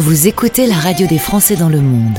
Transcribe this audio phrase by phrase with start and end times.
[0.00, 2.16] Vous écoutez la radio des Français dans le monde.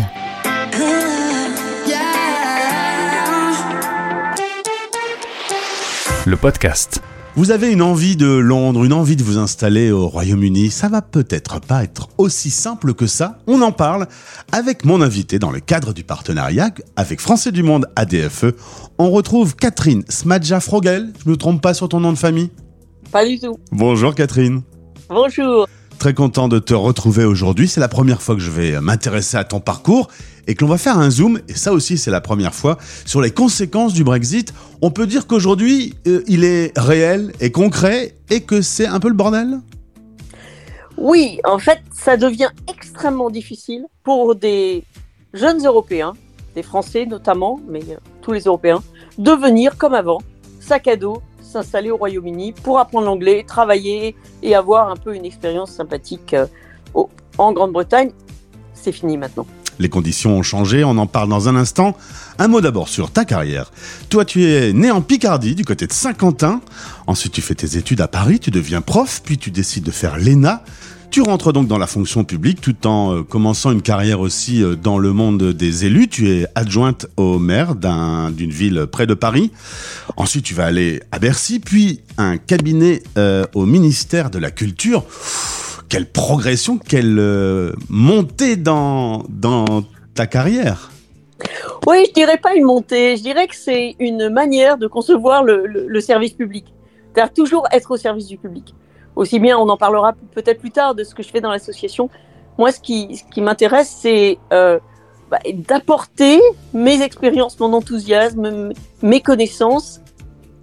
[6.28, 7.02] Le podcast.
[7.36, 11.02] Vous avez une envie de Londres, une envie de vous installer au Royaume-Uni, ça va
[11.02, 13.40] peut-être pas être aussi simple que ça.
[13.47, 14.08] On en parle
[14.52, 18.54] avec mon invité dans le cadre du partenariat avec Français du Monde ADFE.
[19.00, 21.13] On retrouve Catherine Smadja Frogel.
[21.26, 22.52] Je me trompe pas sur ton nom de famille?
[23.12, 23.58] Pas du tout.
[23.72, 24.62] Bonjour Catherine.
[25.09, 25.68] Bonjour.
[26.02, 27.67] Très content de te retrouver aujourd'hui.
[27.67, 30.08] C'est la première fois que je vais m'intéresser à ton parcours
[30.48, 33.21] et que l'on va faire un zoom, et ça aussi c'est la première fois, sur
[33.21, 34.52] les conséquences du Brexit.
[34.81, 39.09] On peut dire qu'aujourd'hui, euh, il est réel et concret et que c'est un peu
[39.09, 39.59] le bordel?
[40.98, 44.83] Oui, en fait, ça devient extrêmement difficile pour des
[45.36, 46.13] jeunes Européens,
[46.55, 48.81] des Français notamment, mais euh, tous les Européens,
[49.20, 50.17] de venir comme avant,
[50.59, 55.25] sac à dos, s'installer au Royaume-Uni pour apprendre l'anglais, travailler et avoir un peu une
[55.25, 56.47] expérience sympathique euh,
[57.37, 58.11] en Grande-Bretagne.
[58.73, 59.45] C'est fini maintenant.
[59.80, 61.95] Les conditions ont changé, on en parle dans un instant.
[62.38, 63.71] Un mot d'abord sur ta carrière.
[64.09, 66.61] Toi, tu es né en Picardie, du côté de Saint-Quentin.
[67.08, 70.17] Ensuite, tu fais tes études à Paris, tu deviens prof, puis tu décides de faire
[70.17, 70.63] l'ENA.
[71.12, 74.76] Tu rentres donc dans la fonction publique tout en euh, commençant une carrière aussi euh,
[74.76, 76.08] dans le monde des élus.
[76.08, 79.52] Tu es adjointe au maire d'un- d'une ville près de Paris.
[80.16, 85.04] Ensuite, tu vas aller à Bercy, puis un cabinet euh, au ministère de la Culture.
[85.89, 89.26] Quelle progression, quelle montée dans,
[90.16, 90.92] ta carrière.
[91.88, 95.66] Oui, je dirais pas une montée, je dirais que c'est une manière de concevoir le-
[95.66, 96.66] le service public.
[97.14, 98.73] C'est-à-dire toujours être au service du public.
[99.16, 102.09] Aussi bien, on en parlera peut-être plus tard de ce que je fais dans l'association.
[102.58, 104.80] Moi, ce qui, ce qui m'intéresse, c'est euh,
[105.30, 106.40] bah, d'apporter
[106.73, 110.02] mes expériences, mon enthousiasme, mes connaissances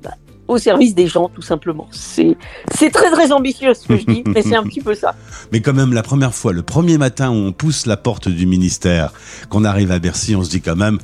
[0.02, 0.12] bah,
[0.46, 1.88] au service des gens, tout simplement.
[1.90, 2.36] C'est
[2.74, 5.14] c'est très, très ambitieux ce que je dis, mais c'est un petit peu ça.
[5.52, 8.46] Mais quand même, la première fois, le premier matin où on pousse la porte du
[8.46, 9.12] ministère,
[9.48, 10.98] qu'on arrive à Bercy, on se dit quand même,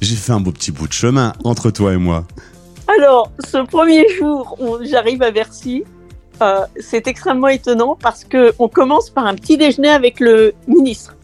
[0.00, 2.24] j'ai fait un beau petit bout de chemin entre toi et moi.
[2.98, 5.84] Alors, ce premier jour où j'arrive à Bercy,
[6.40, 11.16] euh, c'est extrêmement étonnant parce que on commence par un petit déjeuner avec le ministre.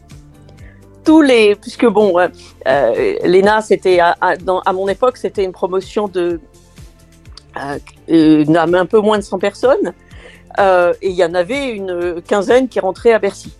[1.03, 2.27] Tous les, puisque bon, euh,
[2.67, 6.39] euh, l'ENA, c'était à, mon époque, c'était une promotion de
[7.57, 9.93] euh, un peu moins de 100 personnes,
[10.57, 13.53] et il y en avait une quinzaine qui rentraient à Bercy.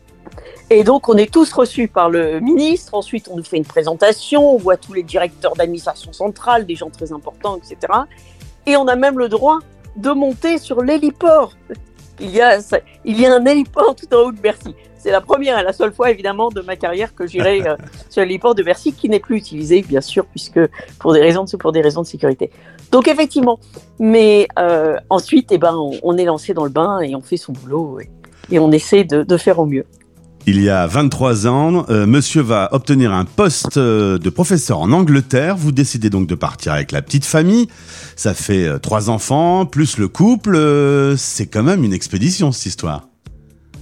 [0.72, 2.94] Et donc, on est tous reçus par le ministre.
[2.94, 4.54] Ensuite, on nous fait une présentation.
[4.54, 7.92] On voit tous les directeurs d'administration centrale, des gens très importants, etc.
[8.68, 9.60] Et on a même le droit
[10.00, 11.54] de monter sur l'héliport.
[12.20, 14.76] Il y a, ça- il y a un héliport tout en haut de Bercy.
[14.98, 17.76] C'est la première et la seule fois, évidemment, de ma carrière que j'irai euh,
[18.10, 20.60] sur l'héliport de Bercy, qui n'est plus utilisé, bien sûr, puisque
[21.00, 22.52] pour des raisons, de- pour des raisons de sécurité.
[22.92, 23.60] Donc, effectivement.
[24.00, 27.38] Mais euh, ensuite, eh ben, on, on est lancé dans le bain et on fait
[27.38, 28.10] son boulot et,
[28.52, 29.86] et on essaie de, de faire au mieux.
[30.48, 34.92] Il y a 23 ans, euh, monsieur va obtenir un poste euh, de professeur en
[34.92, 35.56] Angleterre.
[35.56, 37.68] Vous décidez donc de partir avec la petite famille.
[38.16, 40.58] Ça fait euh, trois enfants, plus le couple.
[41.18, 43.08] C'est quand même une expédition, cette histoire.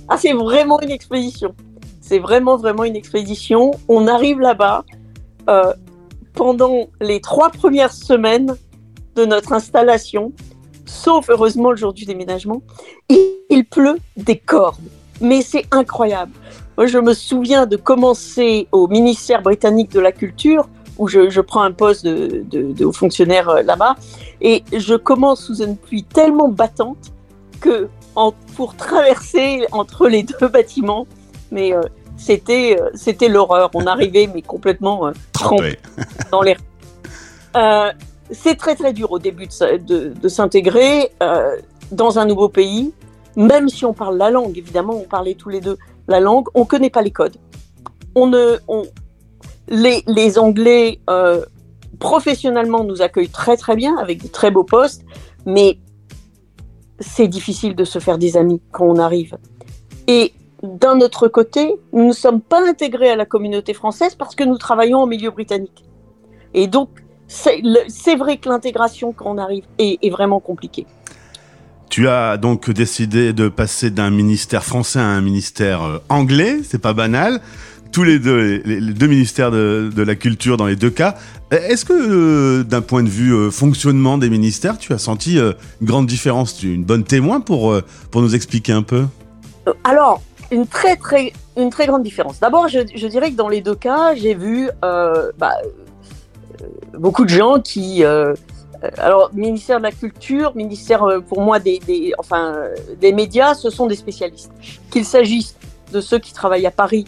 [0.09, 1.53] Ah, c'est vraiment une expédition.
[2.01, 3.71] C'est vraiment, vraiment une expédition.
[3.87, 4.83] On arrive là-bas.
[6.33, 8.55] pendant les trois premières semaines
[9.15, 10.33] de notre installation,
[10.85, 12.61] sauf heureusement le jour du déménagement,
[13.09, 14.83] il pleut des cordes.
[15.21, 16.31] Mais c'est incroyable.
[16.77, 20.67] Moi, je me souviens de commencer au ministère britannique de la Culture,
[20.97, 23.95] où je, je prends un poste de, de, fonctionnaire euh, là-bas,
[24.41, 27.11] et je commence sous une pluie tellement battante
[27.61, 31.07] que en- pour traverser entre les deux bâtiments,
[31.51, 31.81] mais euh,
[32.17, 33.69] c'était euh, c'était l'horreur.
[33.73, 35.77] On arrivait mais complètement euh, Trempé.
[36.31, 36.41] dans.
[37.55, 37.91] Euh,
[38.31, 41.11] c'est très très dur au début de, de- de s'intégrer
[41.91, 42.91] dans un nouveau pays,
[43.37, 44.57] même si on parle la langue.
[44.57, 45.77] Évidemment, on parlait tous les deux
[46.09, 46.47] la langue.
[46.55, 47.37] On connaît pas les codes.
[48.17, 48.57] Ne,
[49.69, 51.45] les, Anglais euh,
[51.99, 55.05] professionnellement nous accueillent très très bien avec de très beaux postes,
[55.45, 55.77] mais
[56.99, 59.37] c'est difficile de se faire des amis quand on arrive.
[60.07, 64.43] Et d'un autre côté, nous ne sommes pas intégrés à la communauté française parce que
[64.43, 65.85] nous travaillons en milieu britannique.
[66.55, 66.89] Et donc,
[67.27, 70.87] c'est vrai que l'intégration quand on arrive est vraiment compliquée.
[71.89, 76.81] Tu as donc décidé de passer d'un ministère français à un ministère euh, anglais, c'est
[76.81, 77.41] pas banal.
[77.91, 81.15] Tous les deux, les, deux ministères de, de la culture dans les deux cas.
[81.51, 85.53] Est-ce que, euh, d'un point de vue euh, fonctionnement des ministères, tu as senti euh,
[85.79, 89.05] une grande différence Tu es une bonne témoin pour, euh, pour nous expliquer un peu?
[89.67, 92.39] Euh, Alors, une très très une très grande différence.
[92.39, 95.53] D'abord, je, dirais que dans les deux cas, j'ai vu euh, bah,
[96.61, 96.65] euh,
[96.99, 98.35] beaucoup de gens qui euh, euh,
[98.97, 103.53] alors ministère de la culture, ministère euh, pour moi des, des enfin euh, des médias,
[103.53, 104.51] ce sont des spécialistes.
[104.91, 105.55] Qu'il s'agisse
[105.91, 107.05] de ceux qui travaillent à Paris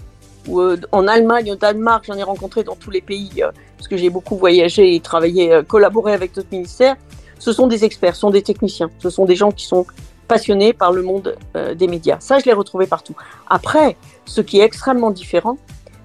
[0.47, 3.87] ou euh, en Allemagne, au Danemark, j'en ai rencontré dans tous les pays, euh, parce
[3.87, 6.95] que j'ai beaucoup voyagé et travaillé, euh, collaboré avec d'autres ministères.
[7.37, 9.85] Ce sont des experts, ce sont des techniciens, ce sont des gens qui sont
[10.27, 12.17] passionnés par le monde euh, des médias.
[12.19, 13.15] Ça, je l'ai retrouvé partout.
[13.47, 13.95] Après,
[14.25, 15.57] ce qui est extrêmement différent,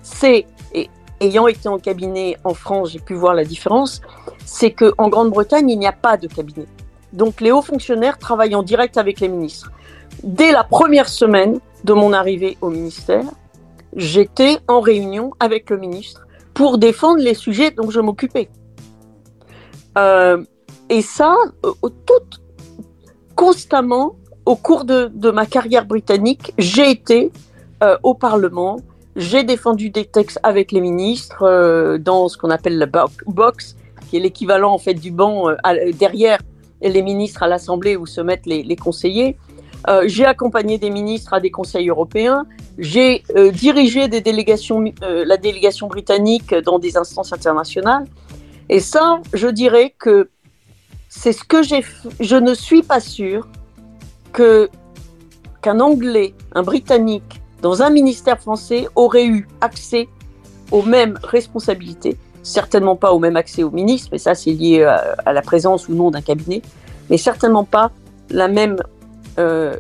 [0.02, 0.46] c'est,
[1.25, 4.00] ayant été en cabinet en France, j'ai pu voir la différence,
[4.44, 6.67] c'est qu'en Grande-Bretagne, il n'y a pas de cabinet.
[7.12, 9.71] Donc les hauts fonctionnaires travaillent en direct avec les ministres.
[10.23, 13.25] Dès la première semaine de mon arrivée au ministère,
[13.97, 18.49] j'étais en réunion avec le ministre pour défendre les sujets dont je m'occupais.
[19.99, 20.43] Euh,
[20.88, 22.41] et ça, euh, tout,
[23.35, 24.17] constamment,
[24.47, 27.32] au cours de, ma carrière britannique, j'ai été
[27.82, 28.76] euh, au Parlement,
[29.16, 33.76] j'ai défendu des textes avec les ministres euh, dans ce qu'on appelle la bo- box,
[34.08, 36.38] qui est l'équivalent en fait du banc euh, à- derrière
[36.82, 39.37] les ministres à l'Assemblée où se mettent les, les conseillers.
[39.88, 42.46] Euh, j'ai accompagné des ministres à des conseils européens.
[42.78, 48.05] J'ai euh, dirigé des délégations, euh, la délégation britannique dans des instances internationales.
[48.69, 50.31] Et ça, je dirais que
[51.08, 51.84] c'est ce que j'ai.
[52.19, 53.46] Je ne suis pas sûre
[54.32, 54.69] que
[55.62, 60.06] qu'un Anglais, un Britannique, dans un ministère français aurait eu accès
[60.70, 62.19] aux mêmes responsabilités.
[62.43, 65.88] Certainement pas au même accès au ministre, mais ça c'est lié à, à la présence
[65.88, 66.61] ou non d'un cabinet,
[67.08, 67.90] mais certainement pas
[68.28, 68.76] la même
[69.38, 69.76] euh,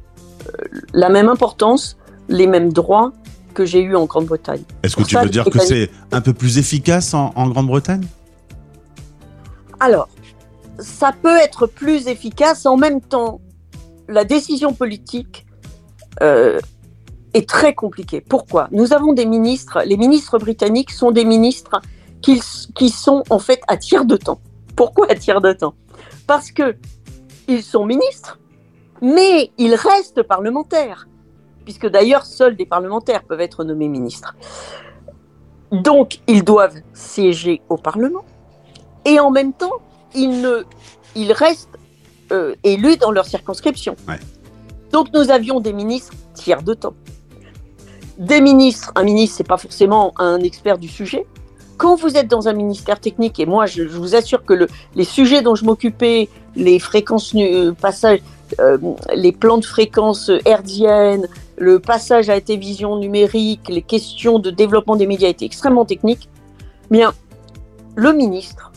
[0.94, 1.98] la même importance,
[2.30, 3.12] les mêmes droits
[3.52, 4.62] que j'ai eu en Grande-Bretagne.
[4.82, 8.06] Est-ce que tu ça, veux dire que c'est un peu plus efficace en, en Grande-Bretagne?
[9.78, 10.08] Alors,
[10.78, 12.64] ça peut être plus efficace.
[12.64, 13.42] En même temps,
[14.08, 15.46] la décision politique
[16.22, 16.58] euh,
[17.34, 18.20] est très compliquée.
[18.20, 18.68] Pourquoi?
[18.70, 21.80] Nous avons des ministres, les ministres britanniques sont des ministres
[22.22, 22.40] qui,
[22.74, 24.40] qui sont en fait à tiers de temps.
[24.76, 25.74] Pourquoi à tiers de temps?
[26.26, 26.76] Parce que
[27.48, 28.38] ils sont ministres,
[29.02, 31.08] mais ils restent parlementaires,
[31.64, 34.34] puisque d'ailleurs seuls des parlementaires peuvent être nommés ministres.
[35.72, 38.24] Donc, ils doivent siéger au Parlement,
[39.04, 39.82] et en même temps,
[40.14, 40.64] ils, ne,
[41.16, 41.78] ils restent
[42.32, 43.96] euh, élus dans leur circonscription.
[44.08, 44.20] Ouais.
[44.92, 46.94] Donc, nous avions des ministres tiers de temps.
[48.18, 51.26] Des ministres, un ministre, c'est pas forcément un expert du sujet.
[51.76, 55.04] Quand vous êtes dans un ministère technique, et moi, je, vous assure que le, les
[55.04, 58.20] sujets dont je m'occupais, les fréquences, euh, passages,
[58.60, 58.78] euh,
[59.14, 61.26] les plans de fréquences hertziennes,
[61.56, 66.28] le passage à la télévision numérique, les questions de développement des médias étaient extrêmement techniques.
[66.90, 67.12] Bien,
[67.96, 68.70] le ministre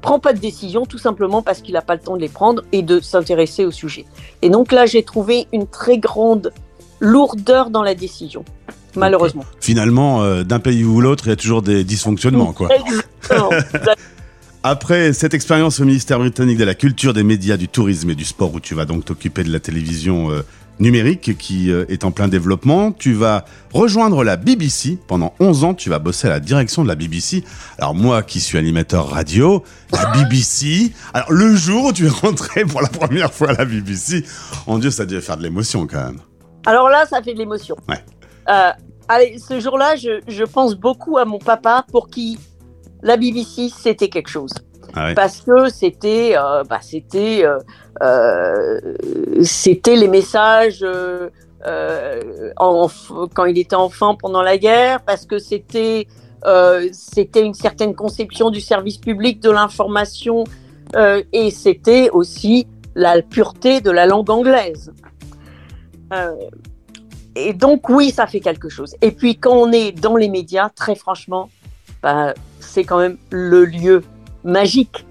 [0.00, 2.62] prend pas de décision tout simplement parce qu'il n'a pas le temps de les prendre
[2.72, 4.06] et de s'intéresser au sujet.
[4.42, 6.52] Et donc là, j'ai trouvé une très grande
[7.00, 8.44] lourdeur dans la décision,
[8.96, 9.44] malheureusement.
[9.60, 12.68] Finalement, euh, d'un pays ou l'autre, il y a toujours des dysfonctionnements, quoi.
[12.74, 13.50] Exactement.
[14.64, 18.24] Après cette expérience au ministère britannique de la culture, des médias, du tourisme et du
[18.24, 20.42] sport, où tu vas donc t'occuper de la télévision euh,
[20.80, 24.98] numérique qui euh, est en plein développement, tu vas rejoindre la BBC.
[25.06, 27.44] Pendant 11 ans, tu vas bosser à la direction de la BBC.
[27.78, 29.62] Alors moi, qui suis animateur radio,
[29.92, 30.92] la BBC.
[31.14, 34.24] Alors le jour où tu es rentré pour la première fois à la BBC,
[34.66, 36.18] en Dieu, ça devait faire de l'émotion quand même.
[36.66, 37.76] Alors là, ça fait de l'émotion.
[37.88, 38.02] Ouais.
[38.50, 38.70] Euh,
[39.08, 42.38] allez, ce jour-là, je, je pense beaucoup à mon papa pour qui
[43.02, 44.50] la BBC, c'était quelque chose.
[44.94, 45.14] Ah ouais.
[45.14, 47.58] Parce que c'était, euh, bah, c'était, euh,
[48.02, 48.80] euh,
[49.42, 50.84] c'était les messages
[51.64, 52.88] en-
[53.34, 56.06] quand il était enfant pendant la guerre, parce que c'était,
[56.46, 60.44] euh, c'était une certaine conception du service public, de l'information,
[60.96, 64.92] euh, et c'était aussi la pureté de la langue anglaise.
[66.12, 66.34] Euh,
[67.36, 68.94] et donc oui, ça fait quelque chose.
[69.00, 71.50] Et puis quand on est dans les médias, très franchement,
[72.02, 74.02] bah, c'est quand même le lieu
[74.44, 75.06] magique.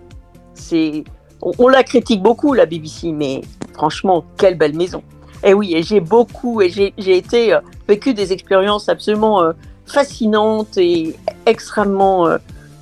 [0.54, 1.04] C'est,
[1.42, 3.42] on, la critique beaucoup la BBC, mais
[3.74, 5.04] franchement, quelle belle maison.
[5.44, 9.54] Et oui, et j'ai beaucoup, et j'ai été euh, vécu des expériences absolument euh,
[9.86, 12.38] fascinantes et extrêmement euh,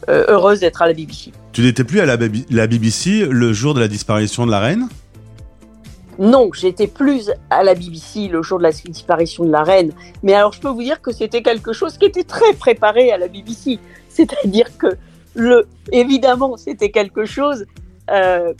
[0.09, 1.31] euh, heureuse d'être à la BBC.
[1.51, 4.87] Tu n'étais plus à la BBC le jour de la disparition de la reine?
[6.19, 9.91] Non, j'étais plus à la BBC le jour de la disparition de la reine.
[10.23, 13.17] Mais alors, je peux vous dire que c'était quelque chose qui était très préparé à
[13.17, 13.79] la BBC.
[14.09, 14.87] C'est-à-dire que,
[15.35, 17.65] le, évidemment, c'était quelque chose.
[18.11, 18.53] euh,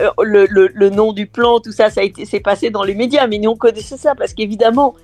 [0.00, 2.82] euh, le, le- le nom du plan, tout ça, ça a été, c'est passé dans
[2.84, 4.94] les médias, mais nous on connaissait ça parce qu'évidemment,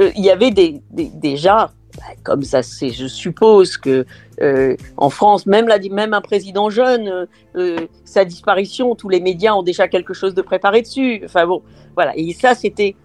[0.00, 1.72] euh, il y avait des, des- déjà,
[2.22, 4.06] comme ça, c'est, je suppose que
[4.40, 7.26] euh, en France, même, la, même un président jeune, euh,
[7.56, 11.22] euh, sa disparition, tous les médias ont déjà quelque chose de préparé dessus.
[11.24, 11.62] Enfin bon,
[11.94, 12.12] voilà.
[12.16, 12.96] Et ça, c'était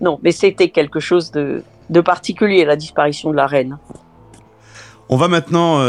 [0.00, 3.76] non, mais c'était quelque chose de, de particulier, la disparition de la reine.
[5.10, 5.84] On va maintenant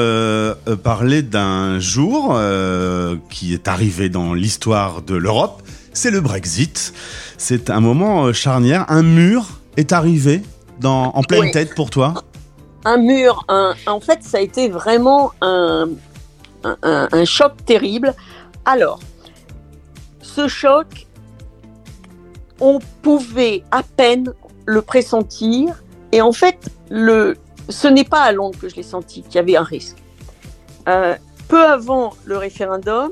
[0.84, 2.38] parler d'un jour
[3.30, 5.62] qui est arrivé dans l'histoire de l'Europe.
[5.94, 6.94] C'est le Brexit.
[7.38, 10.42] C'est un moment charnière, un mur est arrivé
[10.82, 11.52] dans, en pleine Oui.
[11.52, 12.14] tête pour toi
[12.84, 13.46] un mur.
[13.48, 15.88] Un, en fait, ça a été vraiment un,
[16.64, 18.16] un, un- un choc terrible.
[18.66, 19.00] Alors,
[20.22, 21.06] ce choc,
[22.60, 24.34] on pouvait à peine
[24.66, 25.84] le pressentir.
[26.12, 26.58] Et en fait,
[26.90, 27.38] le,
[27.70, 29.98] ce n'est pas à Londres que je l'ai senti qu'il y avait un risque.
[30.90, 31.16] Euh,
[31.48, 33.12] peu avant le référendum,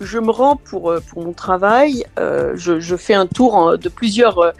[0.00, 2.04] je me rends pour, euh, pour mon travail.
[2.18, 4.52] euh, je, je fais un tour en- de plusieurs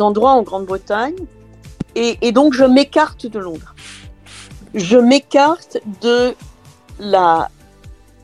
[0.00, 1.14] endroits en Grande-Bretagne.
[1.94, 3.74] Et, et donc, je m'écarte de Londres.
[4.74, 6.34] Je m'écarte de
[6.98, 7.48] la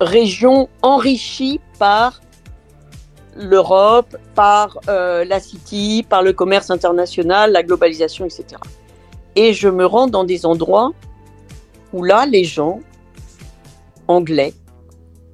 [0.00, 2.20] région enrichie par
[3.36, 8.44] l'Europe, par euh, la City, par le commerce international, la globalisation, etc.
[9.36, 10.92] Et je me rends dans des endroits
[11.92, 12.80] où là, les gens
[14.08, 14.54] anglais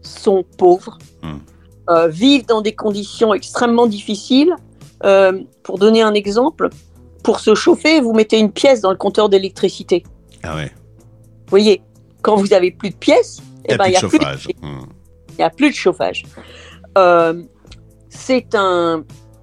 [0.03, 1.39] sont pauvres, Hmm.
[1.89, 4.55] euh, vivent dans des conditions extrêmement difficiles.
[5.05, 6.69] Euh, pour donner un exemple,
[7.27, 10.05] pour se chauffer, vous mettez une pièce dans le compteur d'électricité.
[10.45, 11.83] Ah ouais, Vous voyez,
[12.23, 14.87] quand vous avez plus de pièces, il eh n'y a ben, a Hmm.
[15.37, 16.23] n'y a plus de chauffage.
[16.97, 17.43] Euh,
[18.11, 19.03] c'est un,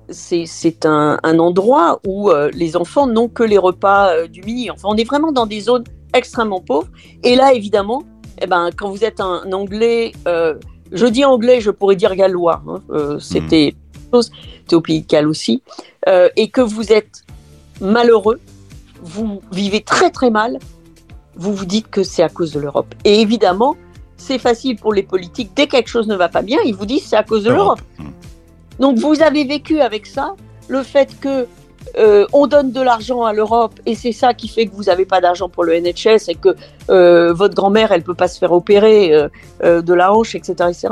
[0.09, 4.71] c'est, un, un endroit où euh, les enfants n'ont que les repas euh, du midi.
[4.71, 6.87] Enfin, on est vraiment dans des zones extrêmement pauvres.
[7.21, 8.03] Et là, évidemment,
[8.41, 12.63] eh ben, quand vous êtes un, Anglais, je dis anglais, je pourrais dire gallois.
[12.65, 13.75] hein, euh, c'était
[14.13, 15.61] chose, c'était au Pays de Galles aussi.
[16.07, 17.22] et que vous êtes
[17.83, 18.39] malheureux,
[19.01, 20.57] vous vivez très très mal,
[21.35, 22.95] vous vous dites que c'est à cause de l'Europe.
[23.03, 23.75] Et évidemment,
[24.17, 25.51] c'est facile pour les politiques.
[25.55, 27.51] Dès que quelque chose ne va pas bien, ils vous disent c'est à cause de
[27.51, 27.81] l'Europe.
[27.99, 28.09] Hmm.
[28.79, 30.35] Donc vous avez vécu avec ça
[30.67, 31.47] le fait que
[31.97, 35.05] euh, on donne de l'argent à l'Europe et c'est ça qui fait que vous n'avez
[35.05, 36.55] pas d'argent pour le NHS et que
[36.89, 39.13] euh, votre grand-mère elle peut pas se faire opérer
[39.63, 40.87] euh, de la hanche, etc., etc.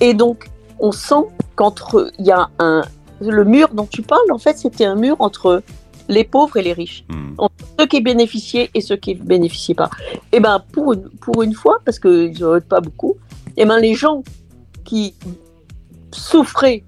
[0.00, 0.48] Et donc
[0.80, 1.26] on sent
[1.56, 2.82] qu'entre il y a un
[3.20, 5.62] le mur dont tu parles en fait c'était un mur entre
[6.08, 7.34] les pauvres et les riches Hmm.
[7.78, 9.90] ceux qui bénéficiaient et ceux qui ne bénéficiaient pas.
[10.32, 13.16] Et ben pour une, pour une fois, parce qu'ils n'en pas beaucoup,
[13.56, 14.22] et ben les gens
[14.84, 15.14] qui
[16.12, 16.84] souffraient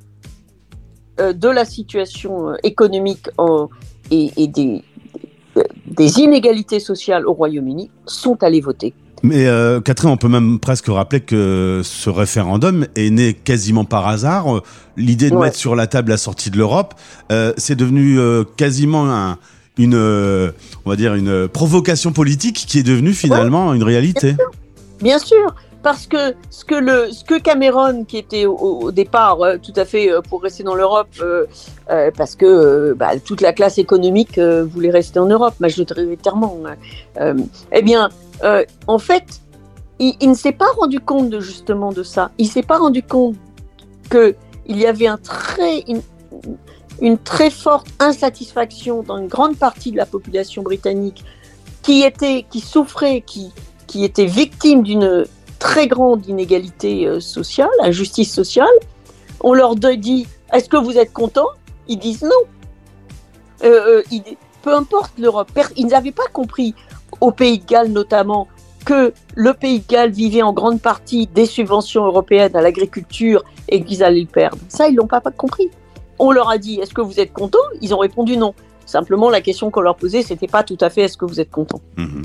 [1.20, 3.68] euh, de la situation euh, économique en-
[4.10, 4.84] et, et des,
[5.86, 8.94] des inégalités sociales au Royaume-Uni sont allés voter.
[9.26, 14.06] Mais euh, Catherine, on peut même presque rappeler que ce référendum est né quasiment par
[14.06, 14.62] hasard.
[14.96, 15.46] L'idée de Ouais.
[15.46, 16.94] mettre sur la table la sortie de l'Europe,
[17.32, 19.38] euh, c'est devenu euh, quasiment un-
[19.78, 19.94] une,
[20.86, 24.34] on va dire une provocation politique qui est devenue finalement une réalité.
[25.02, 29.42] Bien sûr, parce que ce que, le, ce que Cameron, qui était au, au départ
[29.42, 31.44] euh, tout à fait euh, pour rester dans l'Europe, euh,
[32.16, 36.56] parce que bah, toute la classe économique voulait rester en Europe, majoritairement,
[37.20, 37.34] euh,
[37.72, 38.08] eh bien,
[38.44, 39.40] euh, en fait,
[39.98, 42.30] il, ne s'est pas rendu compte de, justement de ça.
[42.38, 43.36] Il s'est pas rendu compte
[44.10, 44.34] que
[44.66, 45.08] il y avait
[47.00, 51.24] une, très forte insatisfaction dans une grande partie de la population britannique
[51.82, 53.52] qui était, qui souffrait, qui,
[53.94, 55.24] était victime d'une
[55.58, 58.66] très grande inégalité euh, sociale, injustice sociale.
[59.40, 61.48] On leur dit Est-ce que vous êtes contents?
[61.88, 62.30] Ils disent non.
[63.64, 64.02] Euh,
[64.66, 65.50] peu importe l'Europe.
[65.76, 66.74] Ils n'avaient pas compris,
[67.20, 68.48] au Pays de Galles notamment,
[68.84, 73.82] que le Pays de Galles vivait en grande partie des subventions européennes à l'agriculture et
[73.82, 74.58] qu'ils allaient le perdre.
[74.68, 75.70] Ça, ils l'ont pas, pas compris.
[76.18, 77.58] On leur a dit Est-ce que vous êtes contents?
[77.82, 78.54] Ils ont répondu non.
[78.86, 81.50] Simplement, la question qu'on leur posait, c'était pas tout à fait Est-ce que vous êtes
[81.50, 81.80] contents?
[81.96, 82.22] Mhm.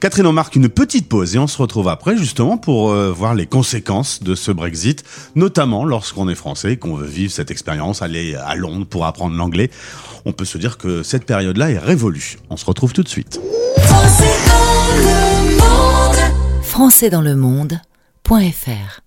[0.00, 3.34] Catherine, on marque une petite pause et on se retrouve après justement pour euh, voir
[3.34, 5.04] les conséquences de ce Brexit,
[5.34, 9.36] notamment lorsqu'on est français et qu'on veut vivre cette expérience, aller à Londres pour apprendre
[9.36, 9.70] l'anglais.
[10.24, 12.38] On peut se dire que cette période-là est révolue.
[12.48, 13.38] On se retrouve tout de suite.
[16.62, 19.00] Français dans le monde.fr